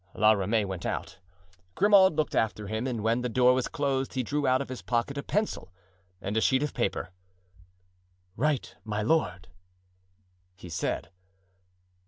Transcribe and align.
La 0.15 0.31
Ramee 0.31 0.65
went 0.65 0.83
out. 0.83 1.19
Grimaud 1.75 2.15
looked 2.15 2.33
after 2.33 2.65
him, 2.65 2.87
and 2.87 3.03
when 3.03 3.21
the 3.21 3.29
door 3.29 3.53
was 3.53 3.67
closed 3.67 4.15
he 4.15 4.23
drew 4.23 4.47
out 4.47 4.59
of 4.59 4.67
his 4.67 4.81
pocket 4.81 5.15
a 5.15 5.21
pencil 5.21 5.71
and 6.19 6.35
a 6.35 6.41
sheet 6.41 6.63
of 6.63 6.73
paper. 6.73 7.11
"Write, 8.35 8.77
my 8.83 9.03
lord," 9.03 9.49
he 10.55 10.69
said. 10.69 11.11